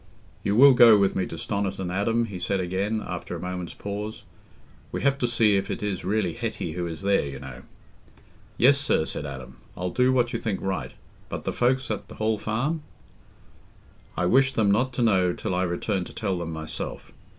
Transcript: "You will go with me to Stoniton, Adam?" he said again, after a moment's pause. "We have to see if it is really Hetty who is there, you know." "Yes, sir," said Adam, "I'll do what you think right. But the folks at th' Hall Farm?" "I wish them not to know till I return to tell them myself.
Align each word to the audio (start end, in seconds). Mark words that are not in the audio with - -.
"You 0.43 0.55
will 0.55 0.73
go 0.73 0.97
with 0.97 1.15
me 1.15 1.27
to 1.27 1.35
Stoniton, 1.37 1.91
Adam?" 1.93 2.25
he 2.25 2.39
said 2.39 2.59
again, 2.59 3.03
after 3.05 3.35
a 3.35 3.39
moment's 3.39 3.75
pause. 3.75 4.23
"We 4.91 5.03
have 5.03 5.19
to 5.19 5.27
see 5.27 5.57
if 5.57 5.69
it 5.69 5.83
is 5.83 6.03
really 6.03 6.33
Hetty 6.33 6.71
who 6.71 6.87
is 6.87 7.03
there, 7.03 7.23
you 7.27 7.39
know." 7.39 7.61
"Yes, 8.57 8.79
sir," 8.79 9.05
said 9.05 9.27
Adam, 9.27 9.57
"I'll 9.77 9.91
do 9.91 10.11
what 10.11 10.33
you 10.33 10.39
think 10.39 10.59
right. 10.59 10.93
But 11.29 11.43
the 11.43 11.53
folks 11.53 11.91
at 11.91 12.09
th' 12.09 12.13
Hall 12.13 12.39
Farm?" 12.39 12.81
"I 14.17 14.25
wish 14.25 14.53
them 14.53 14.71
not 14.71 14.91
to 14.93 15.03
know 15.03 15.33
till 15.33 15.53
I 15.53 15.61
return 15.61 16.03
to 16.05 16.13
tell 16.15 16.35
them 16.39 16.51
myself. 16.51 17.11